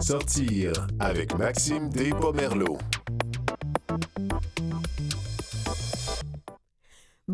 [0.00, 2.78] Sortir avec Maxime Despomerleau.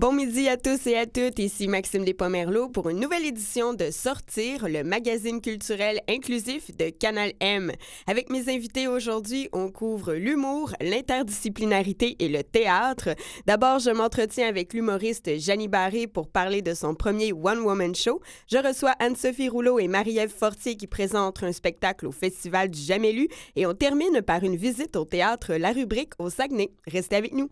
[0.03, 3.93] Bon midi à tous et à toutes, ici Maxime Despomerleau pour une nouvelle édition de
[3.93, 7.71] Sortir, le magazine culturel inclusif de Canal M.
[8.09, 13.11] Avec mes invités aujourd'hui, on couvre l'humour, l'interdisciplinarité et le théâtre.
[13.46, 18.21] D'abord, je m'entretiens avec l'humoriste Janie Barré pour parler de son premier One Woman Show.
[18.50, 23.12] Je reçois Anne-Sophie Rouleau et Marie-Ève Fortier qui présentent un spectacle au Festival du Jamais
[23.12, 26.73] lu et on termine par une visite au théâtre La Rubrique au Saguenay.
[26.89, 27.50] Restez avec nous.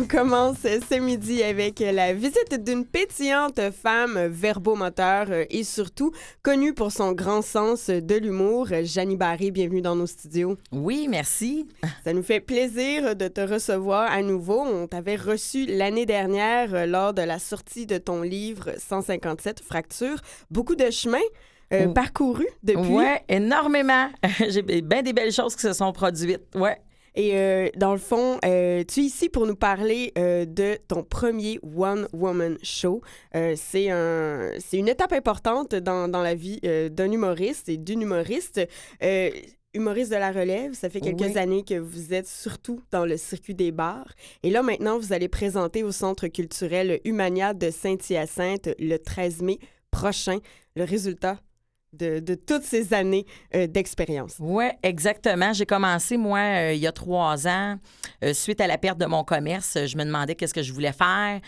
[0.00, 6.92] On commence ce midi avec la visite d'une pétillante femme verbomoteur et surtout connue pour
[6.92, 8.68] son grand sens de l'humour.
[8.84, 10.56] Janie Barré, bienvenue dans nos studios.
[10.70, 11.66] Oui, merci.
[12.04, 14.60] Ça nous fait plaisir de te recevoir à nouveau.
[14.60, 20.20] On t'avait reçu l'année dernière lors de la sortie de ton livre 157 Fractures.
[20.50, 21.18] Beaucoup de chemin.
[21.72, 22.88] Euh, parcouru depuis.
[22.88, 24.08] Oui, énormément.
[24.48, 26.40] J'ai bien des belles choses qui se sont produites.
[26.54, 26.78] Ouais.
[27.18, 31.02] Et euh, dans le fond, euh, tu es ici pour nous parler euh, de ton
[31.02, 33.02] premier One Woman Show.
[33.56, 38.60] c'est un, une étape importante dans, dans la vie d'un humoriste et d'une humoriste.
[39.74, 41.38] humoriste de la relève, ça fait quelques Oui.
[41.38, 44.12] années que vous êtes surtout dans le circuit des bars.
[44.44, 49.58] Et là, maintenant, vous allez présenter au Centre culturel Humania de Saint-Hyacinthe le 13 mai
[49.90, 50.38] prochain
[50.76, 51.40] le résultat?
[51.92, 54.36] De, toutes ces années euh, d'expérience.
[54.38, 55.52] Oui, exactement.
[55.52, 57.78] J'ai commencé, moi, euh, il y a trois ans,
[58.22, 59.78] euh, suite à la perte de mon commerce.
[59.86, 61.40] Je me demandais qu'est-ce que je voulais faire.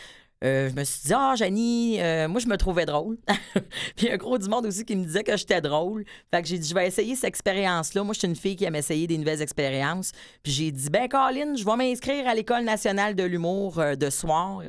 [0.42, 3.18] Euh, je me suis dit, ah, Janie, euh, moi, je me trouvais drôle.
[3.96, 6.04] Puis il y a un gros du monde aussi qui me disait que j'étais drôle.
[6.30, 8.02] Fait que j'ai dit, je vais essayer cette expérience-là.
[8.04, 10.12] Moi, je suis une fille qui aime essayer des nouvelles expériences.
[10.42, 14.08] Puis j'ai dit, ben, Colin, je vais m'inscrire à l'École nationale de l'humour euh, de
[14.08, 14.62] soir.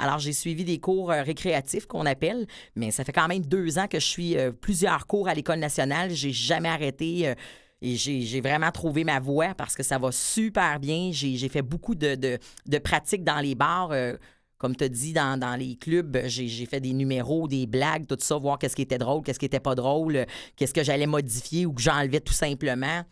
[0.00, 3.86] Alors, j'ai suivi des cours récréatifs qu'on appelle, mais ça fait quand même deux ans
[3.88, 6.10] que je suis plusieurs cours à l'École nationale.
[6.10, 7.34] J'ai jamais arrêté.
[7.82, 11.10] et j'ai vraiment trouvé ma voie parce que ça va super bien.
[11.12, 13.92] J'ai fait beaucoup de, de, de pratiques dans les bars.
[14.62, 18.16] Comme tu as dit, dans, dans les clubs, j'ai fait des numéros, des blagues, tout
[18.20, 20.24] ça, voir qu'est-ce qui était drôle, qu'est-ce qui était pas drôle,
[20.54, 23.02] qu'est-ce que j'allais modifier ou que j'enlevais tout simplement.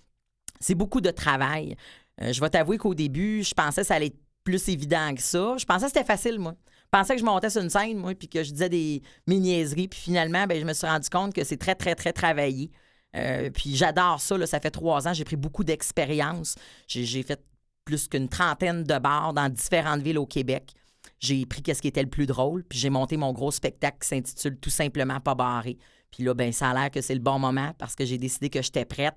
[0.61, 1.75] C'est beaucoup de travail.
[2.23, 5.23] Euh, je vais t'avouer qu'au début, je pensais que ça allait être plus évident que
[5.23, 5.57] ça.
[5.59, 6.55] Je pensais que c'était facile, moi.
[6.85, 9.89] Je pensais que je montais sur une scène, moi, puis que je disais des mini-niaiseries.
[9.89, 12.71] Puis finalement, ben, je me suis rendu compte que c'est très, très, très travaillé.
[13.17, 14.39] Euh, puis j'adore ça.
[14.39, 15.15] Là, ça fait trois ans.
[15.15, 16.55] J'ai pris beaucoup d'expérience.
[16.87, 17.43] J'ai fait
[17.85, 20.75] plus qu'une trentaine de bars dans différentes villes au Québec.
[21.21, 24.09] J'ai pris qu'est-ce qui était le plus drôle, puis j'ai monté mon gros spectacle qui
[24.09, 25.79] s'intitule tout simplement Pas barré.
[26.11, 28.51] Puis là, ben, ça a l'air que c'est le bon moment parce que j'ai décidé
[28.51, 29.15] que j'étais prête.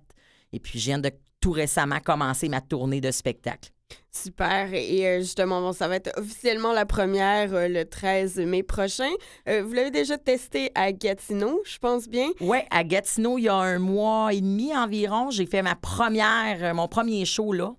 [0.52, 3.72] Et puis, je viens de tout récemment commencer ma tournée de spectacle.
[4.12, 4.74] Super.
[4.74, 9.10] Et euh, justement, bon, ça va être officiellement la première euh, le 13 mai prochain.
[9.50, 12.30] Euh, vous l'avez déjà testé à Gatineau, je pense bien?
[12.40, 16.74] Ouais, à Gatineau, il y a un mois et demi environ, j'ai fait ma première,
[16.76, 17.74] mon premier show là.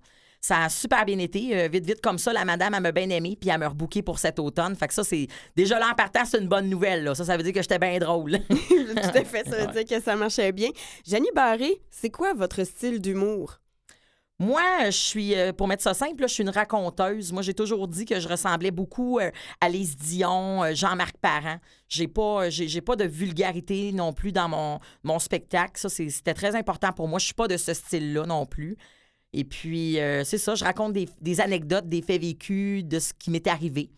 [0.47, 1.57] Ça a super bien été.
[1.57, 4.03] Euh, vite, vite, comme ça, la madame, elle m'a bien aimé, puis elle m'a rebooké
[4.03, 4.75] pour cet automne.
[4.75, 5.25] Fait que ça, c'est.
[5.55, 7.03] Déjà là, en partant, c'est une bonne nouvelle.
[7.03, 7.15] Là.
[7.15, 8.37] Ça, ça veut dire que j'étais bien drôle.
[8.49, 10.69] Tout à fait, ça veut dire que ça marchait bien.
[11.03, 13.59] Janie Barré, c'est quoi votre style d'humour?
[14.37, 17.31] Moi, je suis, euh, pour mettre ça simple, là, je suis une raconteuse.
[17.31, 19.31] Moi, j'ai toujours dit que je ressemblais beaucoup euh,
[19.61, 21.57] à Lise Dion, euh, Jean-Marc Parent.
[21.87, 25.71] J'ai pas, euh, j'ai, j'ai pas de vulgarité non plus dans mon, mon spectacle.
[25.79, 27.17] Ça, c'est- c'était très important pour moi.
[27.17, 28.77] Je suis pas de ce style-là non plus.
[29.37, 33.29] Et puis, euh, c'est ça, je raconte des, anecdotes, des faits vécus, de ce qui
[33.29, 33.89] m'est arrivé.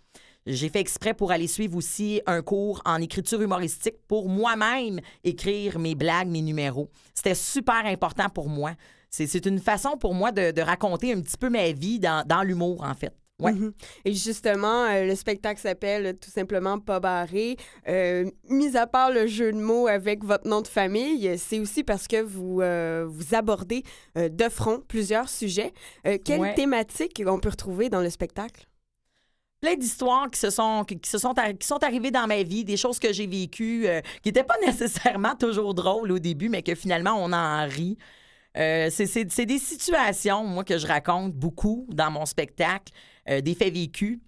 [0.47, 5.77] J'ai fait exprès pour aller suivre aussi un cours en écriture humoristique pour moi-même écrire
[5.77, 6.89] mes blagues, mes numéros.
[7.13, 8.71] C'était super important pour moi.
[9.11, 12.25] C'est c'est une façon pour moi de, de raconter un petit peu ma vie dans,
[12.25, 13.13] dans l'humour, en fait.
[13.39, 13.51] Ouais.
[13.54, 13.72] Mhm.
[14.04, 17.56] Et justement, euh, le spectacle s'appelle euh, tout simplement Pas barré.
[17.88, 21.84] Euh, mis à part le jeu de mots avec votre nom de famille, c'est aussi
[21.84, 23.84] parce que vous, euh, vous abordez
[24.16, 25.72] de front plusieurs sujets.
[26.25, 26.56] Quelles Ouais.
[26.56, 28.66] thématiques on peut retrouver dans le spectacle?
[29.60, 32.63] plein d'histoires qui se sont qui, qui se sont qui sont arrivées dans ma vie,
[32.63, 36.62] des choses que j'ai vécues euh, qui n'étaient pas nécessairement toujours drôles au début, mais
[36.62, 37.98] que finalement on en rit.
[38.56, 42.92] Euh, c'est- des situations, moi, que je raconte beaucoup dans mon spectacle,
[43.41, 44.19] des faits vécus.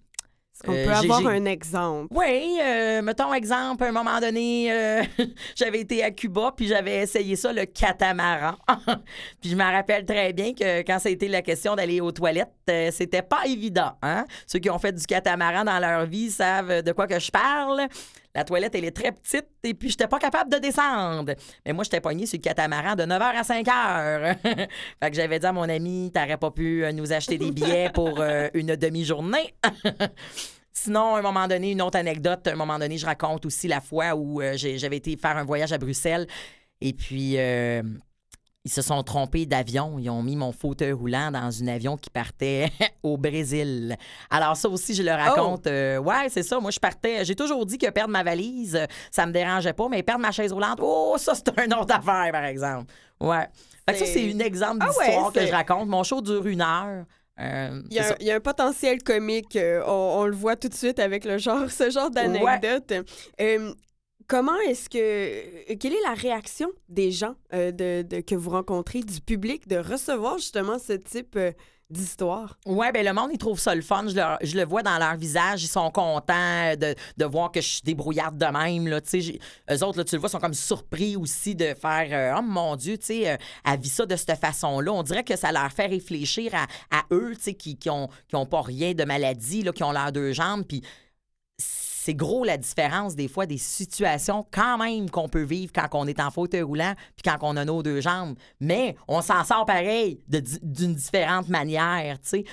[0.62, 2.08] Qu'on Euh, peut avoir un exemple?
[2.10, 5.02] Oui, euh, mettons exemple, à un moment donné, euh,
[5.56, 8.56] j'avais été à Cuba, puis j'avais essayé ça, le catamaran.
[9.40, 12.12] puis je me rappelle très bien que quand ça a été la question d'aller aux
[12.12, 13.92] toilettes, euh, c'était pas évident.
[14.02, 14.26] Hein?
[14.46, 17.86] Ceux qui ont fait du catamaran dans leur vie savent de quoi que je parle.
[18.34, 21.34] La toilette, elle est très petite et puis j'étais pas capable de descendre.
[21.66, 24.36] Mais moi, j'étais pognée sur le catamaran de 9h à 5h.
[25.02, 27.90] fait que j'avais dit à mon ami, t'aurais pas pu euh, nous acheter des billets
[27.92, 29.54] pour euh, une demi-journée.
[30.72, 33.66] Sinon, à un moment donné, une autre anecdote, à un moment donné, je raconte aussi
[33.66, 36.28] la fois où euh, j'avais été faire un voyage à Bruxelles
[36.80, 37.36] et puis
[38.64, 39.98] ils se sont trompés d'avion.
[39.98, 42.70] Ils ont mis mon fauteuil roulant dans un avion qui partait
[43.02, 43.96] au Brésil.
[44.28, 45.66] Alors ça aussi, je le raconte.
[45.66, 46.60] euh, ouais, c'est ça.
[46.60, 47.24] Moi, je partais.
[47.24, 48.78] J'ai toujours dit que perdre ma valise,
[49.10, 52.30] ça me dérangeait pas, mais perdre ma chaise roulante, oh, ça, c'est une autre affaire,
[52.32, 52.92] par exemple.
[53.20, 53.46] Ouais.
[53.88, 55.88] Fait que ça, C'est- un exemple Ah ouais, d'histoire que je raconte.
[55.88, 57.04] Mon show dure une heure.
[57.40, 58.16] Euh, Il y, a, c'est ça.
[58.20, 61.24] il y a un potentiel comique, euh, on, on le voit tout de suite avec
[61.24, 62.92] le genre, ce genre d'anecdote.
[63.40, 63.72] Euh,
[64.30, 65.74] comment est-ce que.
[65.74, 70.78] Quelle est la réaction des gens euh, que vous rencontrez, du public, de recevoir justement
[70.78, 71.50] ce type euh,
[71.90, 72.56] d'histoire?
[72.64, 74.06] Ouais, ben le monde, ils trouvent ça le fun.
[74.06, 75.64] Je le, vois dans leur visage.
[75.64, 78.86] Ils sont contents de, voir que je suis débrouillarde de même.
[78.86, 82.42] Là, eux autres, là, tu le vois, sont comme surpris aussi de faire euh, Oh
[82.42, 84.92] mon Dieu, tu sais, euh, ça de cette façon-là.
[84.92, 88.46] On dirait que ça leur fait réfléchir à, eux, tu sais, qui n'ont qui ont
[88.46, 90.64] pas rien de maladie, là, qui ont leurs deux jambes.
[90.64, 90.82] Puis
[92.10, 96.08] c'est gros la différence des fois des situations quand même qu'on peut vivre quand on
[96.08, 98.36] est en fauteuil roulant puis quand on a nos deux jambes.
[98.58, 102.44] Mais on s'en sort pareil d'une différente manière, tu sais.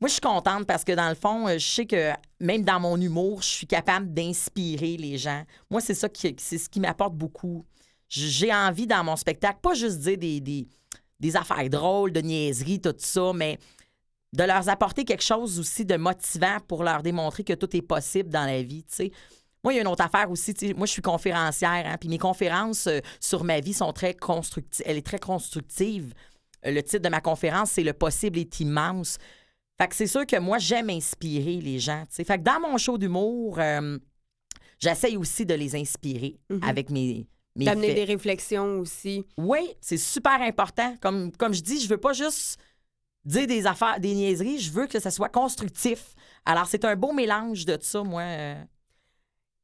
[0.00, 2.80] Moi, je suis contente parce que dans le fond, euh, je sais que même dans
[2.80, 5.42] mon humour, je suis capable d'inspirer les gens.
[5.70, 7.66] Moi, c'est ça qui, ce qui m'apporte beaucoup.
[8.08, 10.68] J'ai envie dans mon spectacle, pas juste dire des, des,
[11.18, 13.58] des affaires drôles, de niaiseries, tout ça, mais
[14.32, 18.28] de leur apporter quelque chose aussi de motivant pour leur démontrer que tout est possible
[18.28, 19.10] dans la vie, tu sais.
[19.64, 20.54] Moi, il y a une autre affaire aussi.
[20.76, 24.84] Moi, je suis conférencière, hein, puis mes conférences euh, sur ma vie sont très constructives.
[24.86, 26.14] Elle est très constructive.
[26.64, 29.18] Euh, Le titre de ma conférence, c'est Le possible est immense.
[29.80, 32.02] Fait que c'est sûr que moi, j'aime inspirer les gens.
[32.08, 32.24] tu sais.
[32.24, 33.98] Fait que dans mon show d'humour, euh,
[34.78, 36.60] j'essaye aussi de les inspirer Mhm.
[36.62, 37.26] avec mes,
[37.56, 39.24] mes D'amener des réflexions aussi.
[39.36, 40.94] Oui, c'est super important.
[41.00, 42.58] Comme, comme je dis, je veux pas juste
[43.28, 46.14] dire des affaires, des niaiseries, je veux que ça soit constructif.
[46.44, 48.22] Alors, c'est un beau mélange de ça, moi.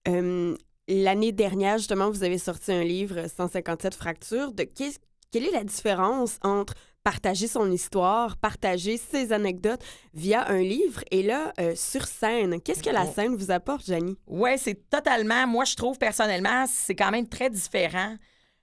[0.09, 0.57] euh.
[0.87, 4.53] L'année dernière, justement, vous avez sorti un livre, 157 fractures.
[4.53, 9.83] De quelle est la différence entre partager son histoire, partager ses anecdotes
[10.13, 12.61] via un livre et là, euh, sur scène?
[12.61, 14.17] Qu'est-ce que la scène vous apporte, Janie?
[14.27, 18.17] Ouais, c'est totalement, moi, je trouve personnellement, c'est quand même très différent.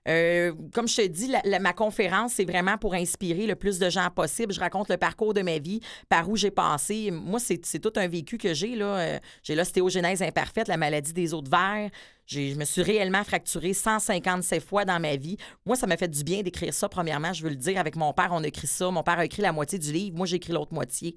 [0.08, 4.08] Euh, comme je te dis, ma conférence, c'est vraiment pour inspirer le plus de gens
[4.10, 4.52] possible.
[4.52, 7.10] Je raconte le parcours de ma vie, par où j'ai passé.
[7.10, 8.74] Moi, c'est tout un vécu que j'ai.
[8.80, 11.90] Euh, j'ai l'ostéogenèse imparfaite, la maladie des os de verre.
[12.26, 15.36] Je me suis réellement fracturée 157 fois dans ma vie.
[15.66, 17.32] Moi, ça m'a fait du bien d'écrire ça, premièrement.
[17.32, 18.90] Je veux le dire, avec mon père, on écrit ça.
[18.90, 20.16] Mon père a écrit la moitié du livre.
[20.16, 21.16] Moi, j'ai écrit l'autre moitié.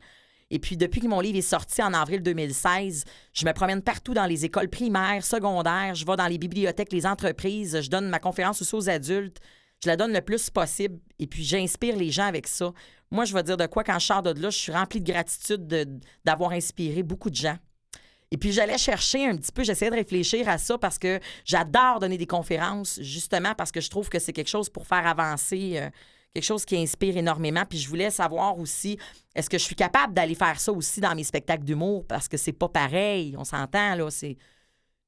[0.52, 3.04] Et puis, depuis que mon livre est sorti en avril 2016,
[3.34, 7.06] je me promène partout dans les écoles primaires, secondaires, je vais dans les bibliothèques, les
[7.08, 9.40] entreprises, je donne ma conférence aussi aux adultes.
[9.84, 12.72] Je la donne le plus possible et puis j'inspire les gens avec ça.
[13.12, 15.12] Moi, je vais dire de quoi quand je sors de là, je suis remplie de
[15.12, 17.58] gratitude de- d'avoir inspiré beaucoup de gens.
[18.32, 22.00] Et puis j'allais chercher un petit peu, j'essayais de réfléchir à ça parce que j'adore
[22.00, 25.74] donner des conférences, justement parce que je trouve que c'est quelque chose pour faire avancer,
[25.78, 25.90] euh,
[26.36, 27.64] quelque chose qui inspire énormément.
[27.68, 29.00] Puis je voulais savoir aussi,
[29.34, 32.06] est-ce que je suis capable d'aller faire ça aussi dans mes spectacles d'humour?
[32.06, 34.38] Parce que c'est pas pareil, on s'entend là, c'est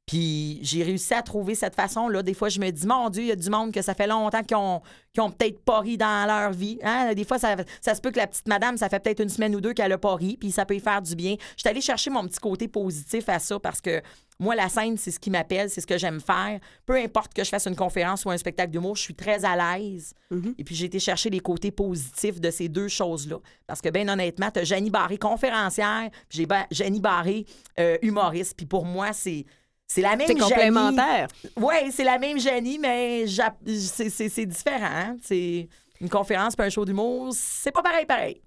[0.07, 2.23] puis j'ai réussi à trouver cette façon-là.
[2.23, 4.07] Des fois, je me dis, mon Dieu, il y a du monde que ça fait
[4.07, 4.81] longtemps qu'ils ont,
[5.19, 6.79] ont peut-être pas ri dans leur vie.
[6.81, 7.13] Hein?
[7.13, 9.53] Des fois, ça, ça se peut que la petite madame, ça fait peut-être une semaine
[9.53, 11.35] ou deux qu'elle a pas ri, puis ça peut y faire du bien.
[11.57, 14.01] Je suis allée chercher mon petit côté positif à ça parce que
[14.39, 16.59] moi, la scène, c'est ce qui m'appelle, c'est ce que j'aime faire.
[16.85, 19.55] Peu importe que je fasse une conférence ou un spectacle d'humour, je suis très à
[19.55, 20.13] l'aise.
[20.59, 23.39] Et puis, j'ai été chercher les côtés positifs de ces deux choses-là.
[23.65, 27.45] Parce que, bien honnêtement, tu as Janie Barré, conférencière, puis j'ai Janie Barré,
[27.79, 28.53] euh, humoriste.
[28.55, 29.45] Puis pour moi, c'est.
[29.87, 31.27] C'est la même C'est complémentaire.
[31.55, 34.85] Oui, c'est la même Janie, mais c'est différent.
[34.91, 35.17] hein.
[35.23, 35.69] C'est
[36.01, 38.41] une conférence puis un show d'humour, c'est pas pareil, pareil.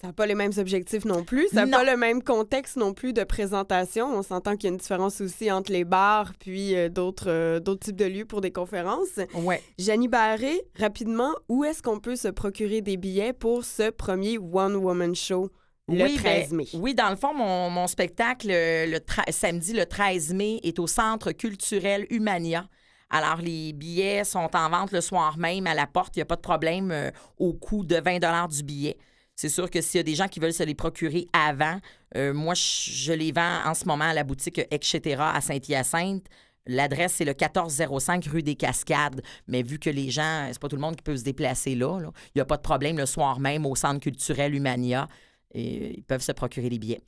[0.00, 1.46] Ça n'a pas les mêmes objectifs non plus.
[1.48, 4.06] Ça n'a pas le même contexte non plus de présentation.
[4.12, 7.60] On s'entend qu'il y a une différence aussi entre les bars puis euh, d'autres euh,
[7.60, 9.20] d'autres types de lieux pour des conférences.
[9.34, 9.62] Ouais.
[9.78, 14.74] Janie Barré, rapidement, où est-ce qu'on peut se procurer des billets pour ce premier One
[14.74, 15.50] Woman Show?
[15.88, 16.68] Le oui, 13 ben, mai?
[16.74, 20.86] oui, dans le fond, mon, mon spectacle le, le samedi le 13 mai est au
[20.86, 22.66] Centre culturel Humania.
[23.12, 26.16] Alors, les billets sont en vente le soir même à la porte.
[26.16, 28.96] Il n'y a pas de problème euh, au coût de 20 du billet.
[29.36, 31.78] C'est sûr que s'il y a des gens qui veulent se les procurer avant,
[32.16, 35.16] euh, moi, je, je les vends en ce moment à la boutique Etc.
[35.18, 36.24] à Saint-Hyacinthe.
[36.66, 39.20] L'adresse, c'est le 1405 rue des Cascades.
[39.46, 41.98] Mais vu que les gens, c'est pas tout le monde qui peut se déplacer là,
[42.00, 45.06] là, il n'y a pas de problème le soir même au Centre culturel Humania.
[45.54, 47.00] Et ils peuvent se procurer les billets.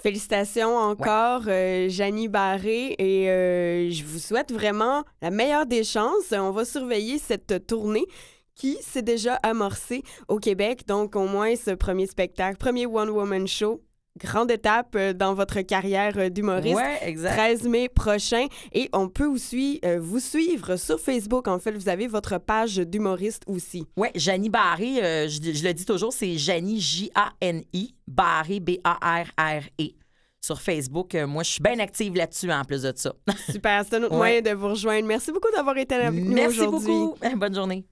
[0.00, 6.32] Félicitations encore, euh, Janie Barré, et euh, je vous souhaite vraiment la meilleure des chances.
[6.32, 8.06] On va surveiller cette tournée
[8.54, 13.82] qui s'est déjà amorcée au Québec, donc au moins ce premier spectacle, premier one-woman show
[14.18, 16.76] grande étape euh, dans votre carrière euh, d'humoriste.
[16.76, 17.34] Ouais, exact.
[17.36, 18.46] 13 mai prochain.
[18.72, 21.48] Et on peut aussi euh, vous suivre sur Facebook.
[21.48, 23.86] En fait, vous avez votre page d'humoriste aussi.
[23.96, 29.84] Oui, Janie Barré, euh, je, je le dis toujours, c'est Janie, J-A-N-I, Barré, B-A-R-R-E.
[30.42, 33.12] Sur Facebook, moi, je suis bien active là-dessus en plus de ça.
[33.50, 34.16] Super, c'est un autre Ouais.
[34.16, 35.06] moyen de vous rejoindre.
[35.06, 36.86] Merci beaucoup d'avoir été avec nous Merci aujourd'hui.
[36.88, 37.16] beaucoup.
[37.36, 37.84] Bonne journée.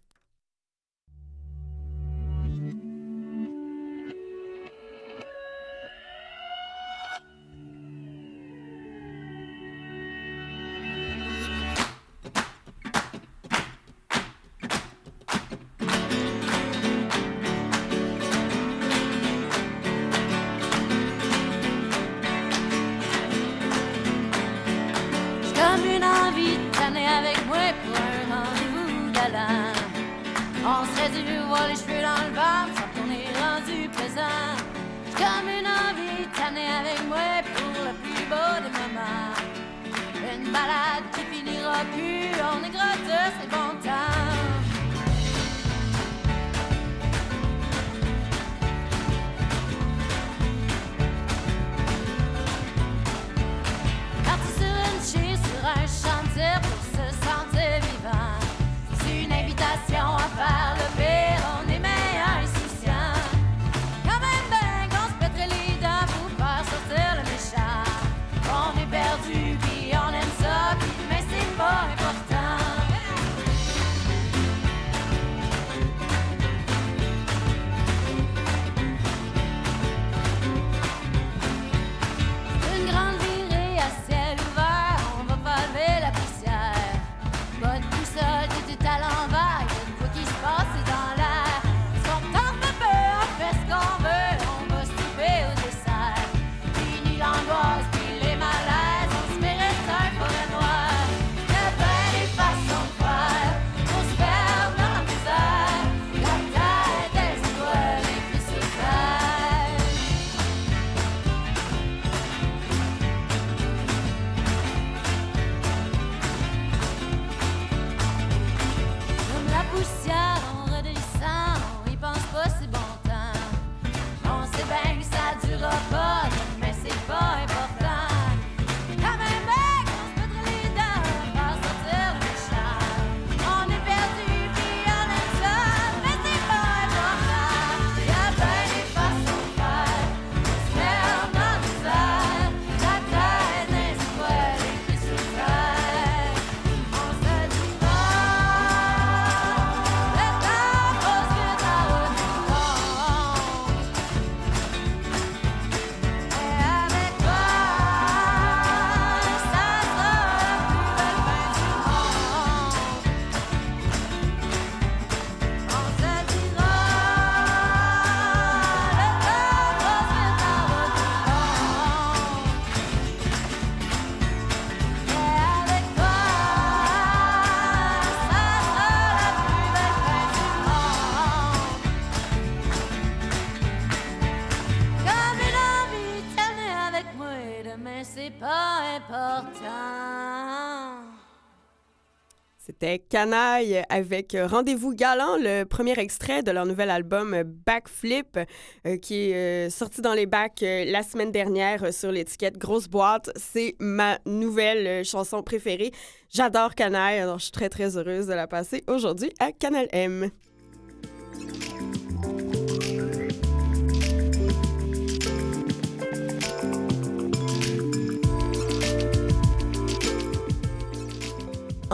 [192.81, 198.39] C'était Canaille avec Rendez-vous galant, le premier extrait de leur nouvel album Backflip,
[198.87, 202.87] euh, qui est euh, sorti dans les bacs euh, la semaine dernière sur l'étiquette Grosse
[202.87, 203.31] Boîte.
[203.35, 205.91] C'est ma nouvelle chanson préférée.
[206.31, 210.31] J'adore Canaille, alors je suis très très heureuse de la passer aujourd'hui à Canal M.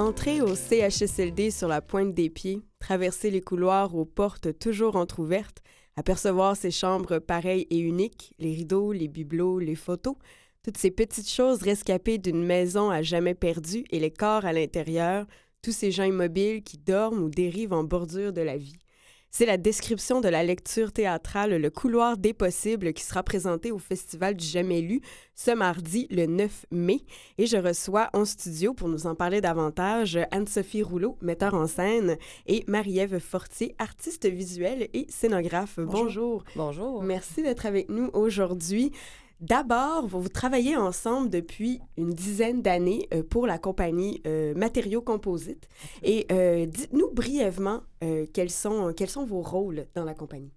[0.04, 5.62] Entrer au CHSLD sur la pointe des pieds, traverser les couloirs aux portes toujours entr'ouvertes,
[5.96, 10.16] apercevoir ces chambres pareilles et uniques, les rideaux, les bibelots, les photos,
[10.62, 15.24] toutes ces petites choses rescapées d'une maison à jamais perdue et les corps à l'intérieur,
[15.62, 18.76] tous ces gens immobiles qui dorment ou dérivent en bordure de la vie.
[19.36, 23.78] C'est la description de la lecture théâtrale Le couloir des possibles qui sera présentée au
[23.78, 25.00] Festival du Jamais lu
[25.34, 27.00] ce mardi, le 9 mai.
[27.36, 32.16] Et je reçois en studio pour nous en parler davantage Anne-Sophie Rouleau, metteur en scène,
[32.46, 35.80] et Marie-Ève Fortier, artiste visuelle et scénographe.
[35.80, 36.44] Bonjour.
[36.54, 37.02] Bonjour.
[37.02, 38.92] Merci d'être avec nous aujourd'hui.
[39.44, 45.68] D'abord, vous, travaillez ensemble depuis une dizaine d'années euh, pour la compagnie euh, Matériaux Composites.
[46.02, 50.54] Et euh, dites-nous brièvement euh, quels, sont, quels sont vos rôles dans la compagnie?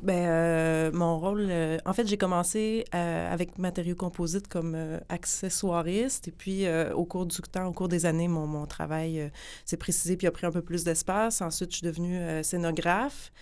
[0.00, 1.50] Ben, mon rôle,
[1.84, 4.76] en fait, j'ai commencé avec matériaux composites comme
[5.08, 6.28] accessoiriste.
[6.28, 9.30] Et puis, au cours du temps, au cours des années, mon, mon travail
[9.64, 11.40] s'est précisé puis a pris un peu plus d'espace.
[11.40, 13.32] Ensuite, je suis devenue scénographe.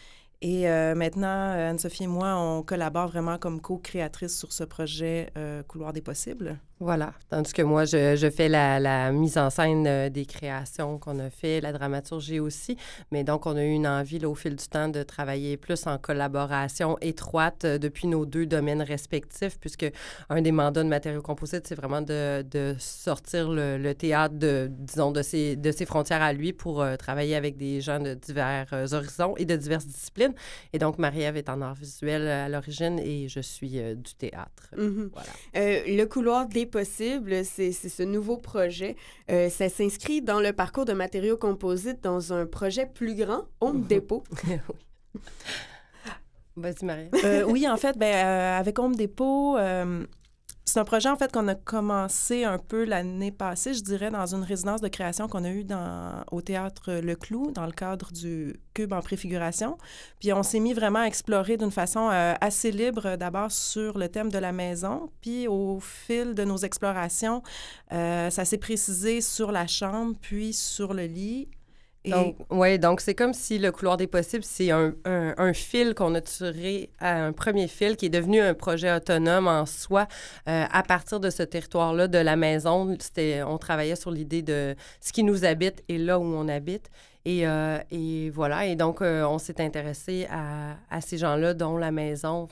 [0.45, 5.31] Et euh, maintenant, euh, Anne-Sophie et moi, on collabore vraiment comme co-créatrice sur ce projet
[5.39, 6.59] euh, Couloir des possibles.
[6.81, 7.13] Voilà.
[7.31, 11.71] Tandis que moi, je, fais la, mise en scène des créations qu'on a fait, la
[11.71, 12.77] dramaturgie aussi.
[13.13, 15.87] Mais donc, on a eu une envie, là, au fil du temps, de travailler plus
[15.87, 19.89] en collaboration étroite depuis nos deux domaines respectifs, puisque
[20.29, 25.23] un des mandats de matériaux composites, c'est vraiment de, sortir le, théâtre de, disons, de
[25.23, 29.87] ses, frontières à lui pour travailler avec des gens de divers horizons et de diverses
[29.87, 30.32] disciplines.
[30.73, 34.69] Et donc, Marie-Ève est en art visuel à l'origine et je suis euh, du théâtre.
[34.77, 35.11] Mhm.
[35.13, 35.29] Voilà.
[35.57, 38.97] Euh, le couloir des possibles, c'est ce nouveau projet.
[39.31, 43.79] Euh, ça s'inscrit dans le parcours de matériaux composites dans un projet plus grand, Home
[43.79, 43.87] Mhm.
[43.87, 44.25] Depot.
[44.49, 44.59] oui.
[46.57, 47.09] Vas-y, Marie.
[47.25, 50.05] Euh, oui, en fait, ben, euh, avec Home Depot, euh,
[50.65, 54.35] c'est un projet en fait qu'on a commencé un peu l'année passée, je dirais, dans
[54.35, 58.13] une résidence de création qu'on a eue dans, au théâtre Le Clou, dans le cadre
[58.13, 59.77] du Cube en préfiguration.
[60.21, 64.09] Puis on s'est mis vraiment à explorer d'une façon euh, assez libre, d'abord sur le
[64.09, 67.43] thème de la maison, puis au fil de nos explorations,
[67.93, 71.49] euh, ça s'est précisé sur la chambre, puis sur le lit.
[72.05, 75.95] Et Donc, ouais, donc c'est comme si le couloir des possibles, c'est un, un- fil
[75.95, 80.09] qu'on a tiré à un premier fil qui est devenu un projet autonome en soi
[80.49, 82.97] euh, à partir de ce territoire-là, de la maison.
[83.47, 86.91] On travaillait sur l'idée de ce qui nous habite et là où on habite.
[87.25, 91.77] Et, euh, et voilà, et donc euh, on s'est intéressé à, à ces gens-là dont
[91.77, 92.49] la maison,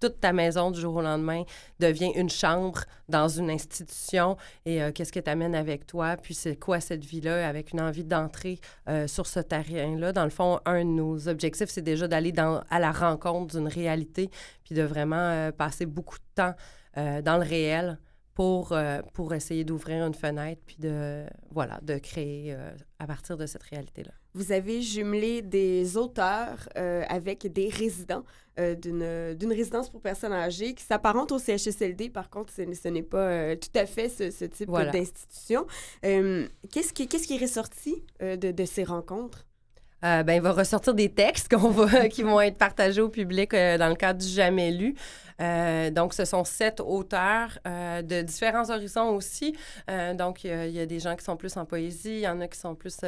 [0.00, 1.44] toute ta maison du jour au lendemain
[1.78, 6.56] devient une chambre dans une institution et euh, qu'est-ce que tu avec toi, puis c'est
[6.56, 10.12] quoi cette vie-là avec une envie d'entrer euh, sur ce terrain-là?
[10.12, 12.32] Dans le fond, un de nos objectifs, c'est déjà d'aller
[12.70, 14.30] à la rencontre d'une réalité,
[14.64, 16.54] puis de vraiment euh, passer beaucoup de temps
[16.96, 17.98] dans le réel
[18.34, 18.74] pour,
[19.12, 22.56] pour essayer d'ouvrir une fenêtre, puis de, voilà, de créer
[22.98, 24.10] à partir de cette réalité-là.
[24.34, 28.24] Vous avez jumelé des auteurs avec des résidents
[28.60, 32.10] euh, d'une résidence pour personnes âgées qui s'apparente au CHSLD.
[32.10, 34.90] Par contre, ce, ce n'est pas euh, tout à fait ce, ce type Voilà.
[34.92, 35.66] d'institution.
[36.04, 39.46] Euh, Qu'est-ce qui, qu'est-ce qui est ressorti de, de ces rencontres?
[40.04, 43.52] Euh, ben, il va ressortir des textes qu'on va, qui vont être partagés au public
[43.52, 44.94] euh, dans le cadre du Jamais lu.
[45.40, 49.56] Euh, donc, ce sont sept auteurs de différents horizons aussi.
[50.14, 52.42] Donc, il y y, a des gens qui sont plus en poésie, il y en
[52.42, 52.98] a qui sont plus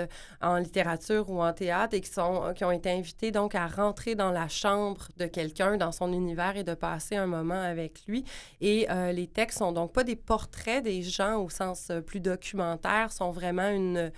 [0.40, 4.14] en littérature ou en théâtre et qui, sont, qui ont été invités donc à rentrer
[4.14, 8.24] dans la chambre de quelqu'un, dans son univers et de passer un moment avec lui.
[8.62, 13.30] Et les textes sont donc pas des portraits des gens au sens plus documentaire, sont
[13.30, 14.10] vraiment une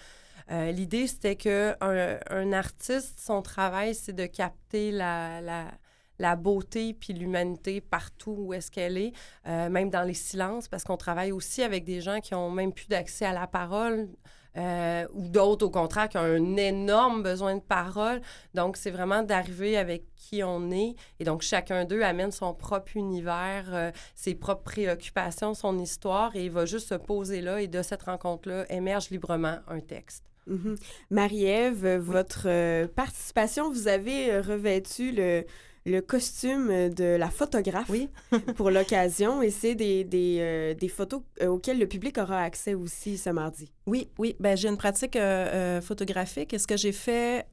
[0.51, 5.71] euh, L'idée, c'était que un, artiste, son travail, c'est de capter la, la,
[6.19, 9.13] la beauté puis l'humanité partout où est-ce qu'elle est,
[9.47, 12.73] euh, même dans les silences, parce qu'on travaille aussi avec des gens qui ont même
[12.73, 14.09] plus d'accès à la parole.
[14.57, 18.21] euh, ou d'autres, au contraire, qui ont un énorme besoin de parole.
[18.55, 20.95] Donc, c'est vraiment d'arriver avec qui on est.
[21.19, 26.53] Et donc, chacun d'eux amène son propre univers, ses propres préoccupations, son histoire, et il
[26.53, 27.61] va juste se poser là.
[27.61, 30.34] Et de cette rencontre-là, émerge librement un texte.
[30.47, 30.77] Mhm.
[31.11, 35.45] Marie-Ève, votre euh, participation, vous avez euh, revêtu le,
[35.87, 38.09] le costume de la photographe Oui.
[38.57, 43.17] pour l'occasion et c'est des, des, euh, des photos auxquelles le public aura accès aussi
[43.17, 43.71] ce mardi.
[43.87, 44.37] Oui, oui.
[44.41, 46.53] Ben, j'ai une pratique euh, photographique.
[46.53, 47.47] Et ce que j'ai fait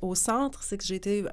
[0.00, 1.24] au centre, c'est que j'ai été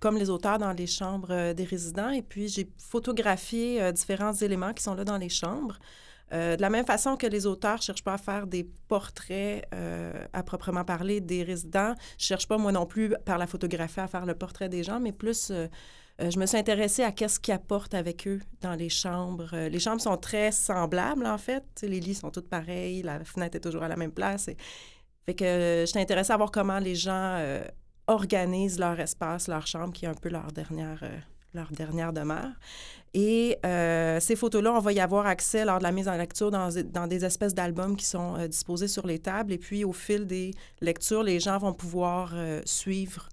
[0.00, 4.82] comme les auteurs dans les chambres des résidents et puis j'ai photographié différents éléments qui
[4.82, 5.78] sont là dans les chambres.
[6.32, 9.64] Euh, de la même façon que les auteurs ne cherchent pas à faire des portraits
[9.72, 14.00] euh, à proprement parler des résidents, je cherche pas moi non plus par la photographie
[14.00, 15.68] à faire le portrait des gens, mais plus euh,
[16.18, 19.54] je me suis intéressée à qu'est-ce qu'ils apportent avec eux dans les chambres.
[19.68, 21.64] Les chambres sont très semblables, en fait.
[21.82, 24.48] Les lits sont tous pareils, la fenêtre est toujours à la même place.
[24.48, 24.56] Et...
[25.42, 27.38] Euh, j'étais intéressée à voir comment les gens
[28.06, 31.02] organisent leur espace, leur chambre, qui est un peu leur dernière,
[31.56, 32.52] leur dernière demeure.
[33.14, 36.50] Et euh, ces photos-là, on va y avoir accès lors de la mise en lecture
[36.50, 39.52] dans, dans des espèces d'albums qui sont euh, disposés sur les tables.
[39.52, 43.28] Et puis, au fil des lectures, les gens vont pouvoir euh, suivre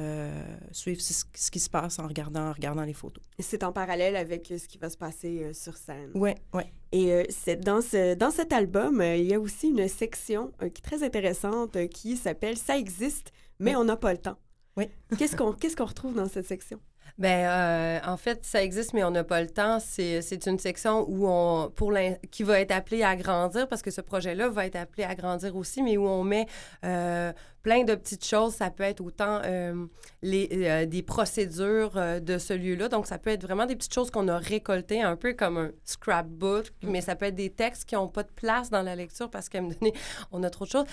[0.00, 0.30] euh,
[0.70, 3.20] suivre ce, ce qui se passe en regardant, en regardant les photos.
[3.40, 6.10] C'est en parallèle avec euh, ce qui va se passer euh, sur scène.
[6.14, 6.62] Oui, oui.
[6.92, 10.84] Et c'est dans, ce, dans cet album, il y a aussi une section qui est
[10.84, 13.76] très intéressante qui s'appelle Ça existe, mais Oui.
[13.80, 14.36] on n'a pas le temps.
[14.76, 14.84] Oui.
[15.18, 16.78] Qu'est-ce qu'on qu'est-ce qu'on retrouve dans cette section?
[17.18, 19.80] Ben, euh, en fait, ça existe, mais on n'a pas le temps.
[19.80, 21.92] C'est c'est une section où on, pour
[22.30, 25.56] qui va être appelée à grandir, parce que ce projet-là va être appelé à grandir
[25.56, 26.46] aussi, mais où on met
[26.84, 27.32] euh,
[27.64, 28.54] plein de petites choses.
[28.54, 29.86] Ça peut être autant euh,
[30.22, 32.88] les, des procédures de ce lieu-là.
[32.88, 35.70] Donc, ça peut être vraiment des petites choses qu'on a récoltées, un peu comme un
[35.84, 39.28] scrapbook, mais ça peut être des textes qui n'ont pas de place dans la lecture
[39.28, 39.92] parce qu'à un moment donné,
[40.30, 40.86] on a trop de choses.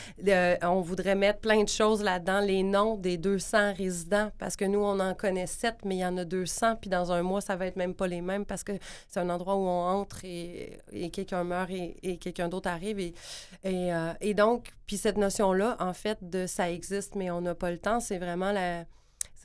[0.64, 4.80] On voudrait mettre plein de choses là-dedans, les noms des 200 résidents, parce que nous,
[4.80, 7.56] on en connaît 7, mais il y en a 200, puis dans un mois, ça
[7.56, 8.74] va être même pas les mêmes parce que
[9.08, 10.80] c'est un endroit où on entre et,
[11.12, 13.00] quelqu'un meurt et, quelqu'un d'autre arrive.
[13.00, 13.14] Et,
[13.64, 17.56] et, euh, et donc, puis cette notion-là, en fait, de ça existe, mais on n'a
[17.56, 18.86] pas le temps, c'est vraiment la...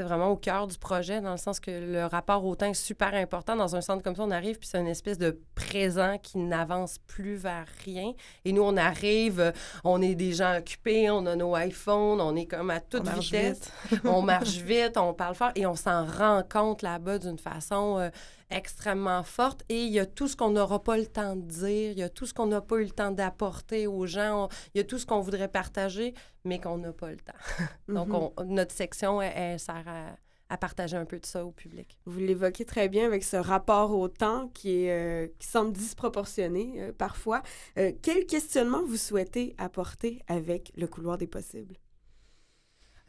[0.00, 2.72] C'est vraiment au cœur du projet, dans le sens que le rapport au temps est
[2.72, 3.54] super important.
[3.54, 6.96] Dans un centre comme ça, on arrive, puis c'est une espèce de présent qui n'avance
[7.06, 8.14] plus vers rien.
[8.46, 9.52] Et nous, on arrive,
[9.84, 13.04] on est des gens occupés, on a nos iPhones, on est comme à toute On
[13.04, 14.00] marche vitesse vite.
[14.06, 18.08] on marche vite, on parle fort et on s'en rend compte là-bas d'une façon euh,
[18.50, 19.62] extrêmement forte.
[19.68, 22.02] Et il y a tout ce qu'on n'aura pas le temps de dire, il y
[22.02, 24.80] a tout ce qu'on n'a pas eu le temps d'apporter aux gens, on- il y
[24.80, 27.32] a tout ce qu'on voudrait partager, mais qu'on n'a pas le temps.
[27.88, 28.14] Donc, Mhm.
[28.36, 30.16] on- notre section, elle, elle sert à,
[30.52, 31.96] à partager un peu de ça au public.
[32.06, 36.74] Vous l'évoquez très bien avec ce rapport au temps qui, est, euh, qui semble disproportionné
[36.78, 37.42] euh, parfois.
[37.78, 41.76] Euh, quel questionnement vous souhaitez apporter avec le couloir des possibles?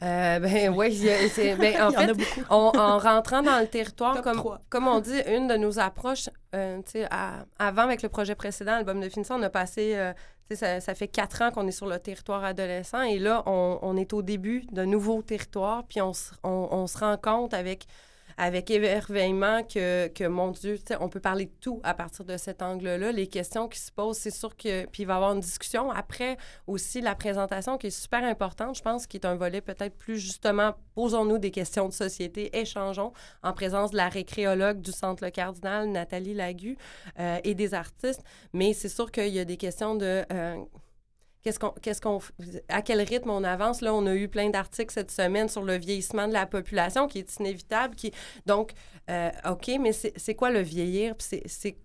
[0.03, 0.99] Euh, ben oui,
[1.59, 2.11] ben, en en fait,
[2.49, 6.27] on- en rentrant dans le territoire, Top comme, comme on dit, une de nos approches,
[6.55, 9.93] euh, tu sais, à- avant avec le projet précédent, Album de finition, on a passé,
[9.95, 10.11] euh,
[10.49, 13.43] tu sais, ça, ça fait quatre ans qu'on est sur le territoire adolescent et là,
[13.45, 17.53] on, on est au début d'un nouveau territoire, puis on, on, on se rend compte
[17.53, 17.85] avec,
[18.37, 22.61] avec émerveillement que, que, mon Dieu, on peut parler de tout à partir de cet
[22.61, 23.11] angle-là.
[23.11, 25.91] Les questions qui se posent, c'est sûr que, puis il va y avoir une discussion.
[25.91, 29.97] Après, aussi, la présentation qui est super importante, je pense, qui est un volet peut-être
[29.97, 33.13] plus justement, posons-nous des questions de société, échangeons
[33.43, 36.77] en présence de la récréologue du Centre Le Cardinal, Nathalie Lagu,
[37.19, 38.23] euh, et des artistes.
[38.53, 40.25] Mais c'est sûr qu'il y a des questions de...
[40.31, 40.57] euh,
[41.43, 42.19] Qu'est-ce qu'on, qu'est-ce qu'on,
[42.69, 43.81] à quel rythme on avance?
[43.81, 47.19] Là, on a eu plein d'articles cette semaine sur le vieillissement de la population qui
[47.19, 47.95] est inévitable.
[47.95, 48.11] Qui,
[48.45, 48.73] donc,
[49.09, 51.15] euh, OK, mais c'est, c'est quoi le vieillir?
[51.15, 51.77] Puis c'est,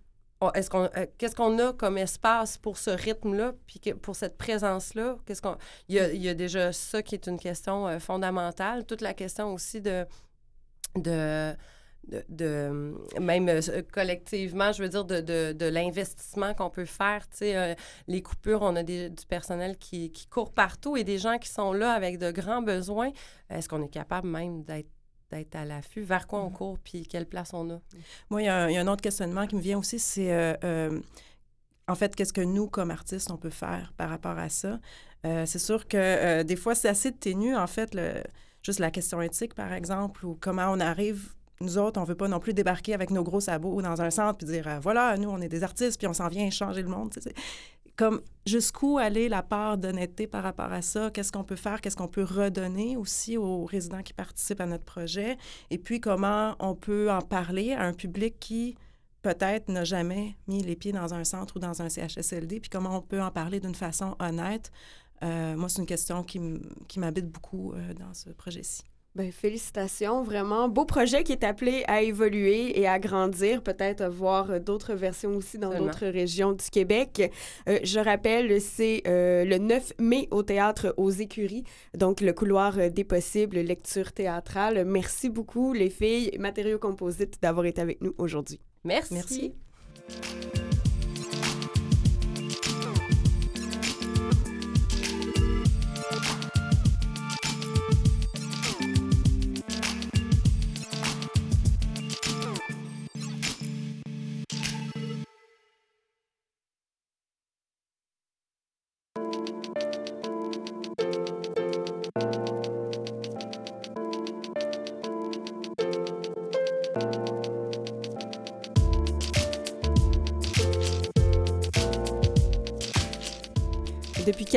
[0.53, 4.37] est-ce qu'on, euh, qu'est-ce qu'on a comme espace pour ce rythme-là, puis que- pour cette
[4.37, 5.17] présence-là?
[5.25, 5.57] Qu'est-ce qu'on,
[5.89, 8.85] il, y a, il y a déjà ça qui est une question euh, fondamentale.
[8.85, 10.05] Toute la question aussi de,
[10.95, 11.55] de,
[12.07, 17.27] de, de- même euh, collectivement, je veux dire, de, de, de l'investissement qu'on peut faire.
[17.29, 17.75] Tu sais, euh,
[18.07, 21.49] les coupures, on a des- du personnel qui, qui court partout et des gens qui
[21.49, 23.11] sont là avec de grands besoins.
[23.49, 24.89] Est-ce qu'on est capable même d'être
[25.29, 27.81] d'être à l'affût, vers quoi on court, puis quelle place on a?
[28.29, 29.99] Moi, il y, a un- il y a un autre questionnement qui me vient aussi,
[29.99, 31.01] c'est euh,
[31.89, 34.79] en fait, qu'est-ce que nous, comme artistes, on peut faire par rapport à ça?
[35.23, 38.23] C'est sûr que des fois, c'est assez ténu, en fait, le,
[38.63, 41.33] juste la question éthique, par exemple, ou comment on arrive.
[41.59, 44.37] Nous autres, on veut pas non plus débarquer avec nos gros sabots dans un centre
[44.37, 46.89] puis dire euh, voilà, nous, on est des artistes puis on s'en vient changer le
[46.89, 47.13] monde.
[47.95, 51.09] Comme jusqu'où aller la part d'honnêteté par rapport à ça?
[51.09, 51.81] Qu'est-ce qu'on peut faire?
[51.81, 55.37] Qu'est-ce qu'on peut redonner aussi aux résidents qui participent à notre projet?
[55.71, 58.75] Et puis, comment on peut en parler à un public qui
[59.23, 62.97] peut-être n'a jamais mis les pieds dans un centre ou dans un CHSLD, puis comment
[62.97, 64.71] on peut en parler d'une façon honnête?
[65.23, 66.39] Euh, moi, c'est une question qui
[66.99, 68.83] m'habite beaucoup euh, dans ce projet-ci.
[69.17, 70.69] Ben, félicitations, vraiment.
[70.69, 75.57] Beau projet qui est appelé à évoluer et à grandir, peut-être voir d'autres versions aussi
[75.57, 77.31] dans d'autres régions du Québec.
[77.67, 81.63] Euh, je rappelle, c'est euh, le 9 mai au théâtre aux Écuries,
[81.97, 84.85] donc le couloir des possibles, lecture théâtrale.
[84.85, 88.59] Merci beaucoup, les filles, matériaux composites, d'avoir été avec nous aujourd'hui.
[88.83, 89.15] Merci.
[89.15, 90.66] Merci.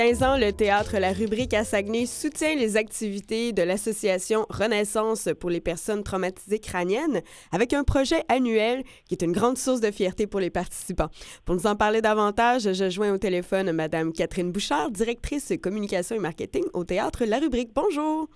[0.01, 5.51] 15 ans, le théâtre La Rubrique à Saguenay soutient les activités de l'association Renaissance pour
[5.51, 7.21] les personnes traumatisées crâniennes
[7.53, 11.11] avec un projet annuel qui est une grande source de fierté pour les participants.
[11.45, 16.19] Pour nous en parler davantage, je joins au téléphone Madame Catherine Bouchard, directrice communication et
[16.19, 17.73] marketing au théâtre La Rubrique.
[17.75, 18.27] Bonjour.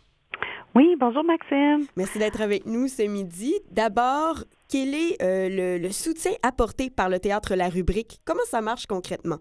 [0.75, 1.87] Oui, bonjour Maxime.
[1.97, 3.55] Merci d'être avec nous ce midi.
[3.71, 8.21] D'abord, quel est euh, le, le soutien apporté par le théâtre La Rubrique?
[8.27, 9.39] Comment ça marche concrètement?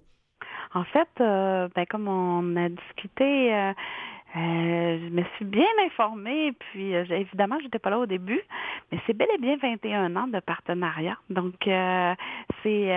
[0.73, 3.73] En fait, euh, ben, comme on a discuté, euh,
[4.35, 8.41] Euh, je me suis bien informée, puis évidemment, j'étais pas là au début,
[8.91, 11.17] mais c'est bel et bien 21 ans de partenariat.
[11.29, 11.53] Donc,
[12.63, 12.91] c'est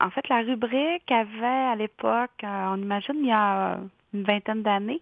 [0.00, 3.78] en fait la rubrique avait à l'époque, on imagine il y a
[4.12, 5.00] une vingtaine d'années,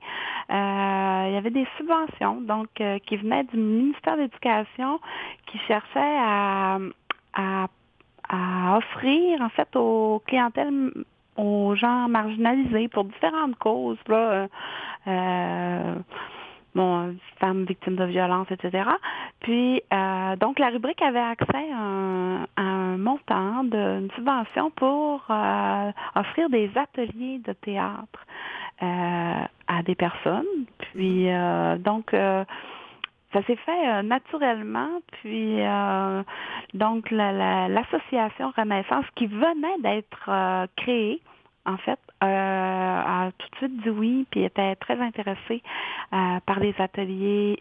[0.49, 2.69] il y avait des subventions donc
[3.07, 5.01] qui venaient du ministère de l'Éducation
[5.47, 6.79] qui cherchait à,
[7.35, 7.67] à
[8.29, 10.93] à offrir en fait aux clientèles
[11.37, 14.47] aux gens marginalisés pour différentes causes là euh,
[15.07, 15.95] euh,
[16.75, 18.85] bon femmes victimes de violences etc
[19.41, 25.25] puis euh, donc la rubrique avait accès à un, à un montant d'une subvention pour
[25.31, 28.27] euh, offrir des ateliers de théâtre
[28.83, 30.45] euh, à des personnes.
[30.79, 32.15] Puis euh, donc
[33.33, 36.23] ça s'est fait euh, naturellement, puis euh,
[36.75, 41.21] donc la- la- l'association Renaissance qui venait d'être euh, créée,
[41.65, 45.63] en fait, euh, a tout de suite dit oui, puis était très intéressée
[46.13, 47.61] euh, par les ateliers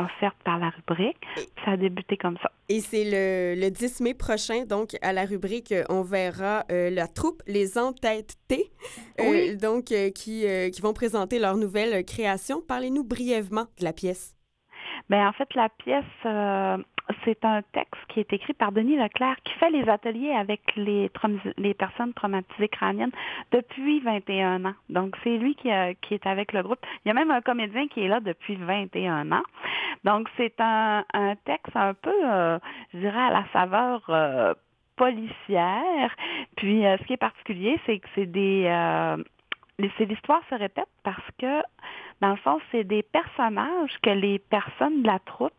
[0.00, 1.16] offerts par la rubrique.
[1.64, 2.50] Ça a débuté comme ça.
[2.68, 7.08] Et c'est le, le 10 mai prochain, donc à la rubrique, on verra euh, la
[7.08, 8.70] troupe Les Entêtés,
[9.18, 9.56] Oui.
[9.56, 12.60] donc qui, qui vont présenter leur nouvelle création.
[12.66, 14.34] Parlez-nous brièvement de la pièce.
[15.10, 16.76] Ben en fait, la pièce, euh,
[17.24, 21.10] c'est un texte qui est écrit par Denis Leclerc qui fait les ateliers avec les,
[21.74, 23.12] personnes traumatisées crâniennes
[23.50, 24.74] depuis 21 ans.
[24.90, 26.78] Donc, c'est lui qui, a- qui est avec le groupe.
[27.04, 29.42] Il y a même un comédien qui est là depuis 21 ans.
[30.04, 31.04] Donc, c'est un,
[31.44, 32.58] texte un peu, euh,
[32.92, 34.52] je dirais, à la saveur euh,
[34.96, 36.14] policière.
[36.56, 38.64] Puis, euh, ce qui est particulier, c'est que c'est des...
[38.66, 39.16] euh,
[39.78, 41.62] l'histoire se répète parce que
[42.20, 45.52] dans le fond, c'est des personnages que les personnes de la troupe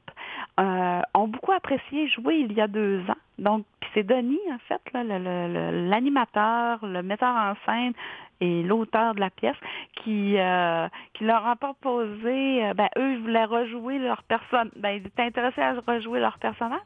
[0.59, 3.28] euh, ont beaucoup apprécié jouer il y a deux ans.
[3.39, 7.93] Donc, c'est Denis, en fait, là, le- le- le- l'animateur, le, metteur en scène
[8.41, 9.55] et l'auteur de la pièce
[10.01, 14.69] qui, euh, qui leur a proposé, euh, ben, eux, ils voulaient rejouer leur personne.
[14.77, 16.79] Ben, ils étaient intéressés à rejouer leur personnage.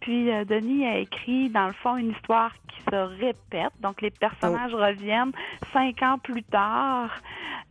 [0.00, 3.72] Puis euh, Denis a écrit, dans le fond, une histoire qui se répète.
[3.80, 5.32] Donc, les personnages reviennent
[5.72, 7.10] cinq ans plus tard.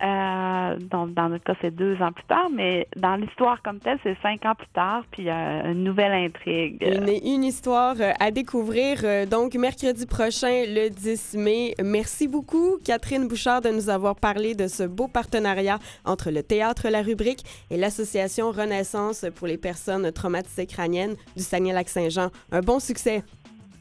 [0.02, 4.00] Euh, donc, dans le cas, c'est deux ans plus tard, mais dans l'histoire comme telle,
[4.02, 6.82] c'est cinq ans plus tard, puis il y a une nouvelle intrigue.
[6.82, 11.73] Une, une histoire à découvrir euh, donc mercredi prochain, le 10 mai.
[11.82, 16.89] Merci beaucoup, Catherine Bouchard, de nous avoir parlé de ce beau partenariat entre le Théâtre
[16.89, 22.29] La Rubrique et l'Association Renaissance pour les personnes traumatisées crâniennes du Saguenay-Lac-Saint-Jean.
[22.51, 23.23] Un bon succès.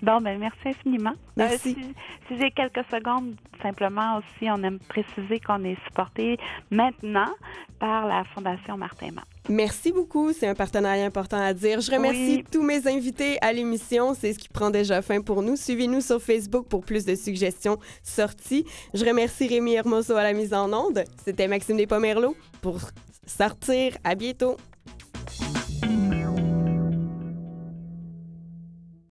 [0.00, 1.14] Bon, ben merci infiniment.
[1.36, 1.76] Merci.
[1.78, 1.94] Euh, si
[2.34, 6.38] si j'ai quelques secondes, simplement aussi, on aime préciser qu'on est supporté
[6.70, 7.28] maintenant
[7.80, 9.24] par la Fondation Martin Matt.
[9.48, 10.32] Merci beaucoup.
[10.32, 11.80] C'est un partenariat important à dire.
[11.80, 12.44] Je remercie Oui.
[12.50, 14.14] tous mes invités à l'émission.
[14.14, 15.56] C'est ce qui prend déjà fin pour nous.
[15.56, 18.64] Suivez-nous sur Facebook pour plus de suggestions sorties.
[18.94, 21.04] Je remercie Rémi Hermoso à la mise en onde.
[21.24, 22.78] C'était Maxime Despomerleau pour
[23.26, 23.96] sortir.
[24.04, 24.56] À bientôt.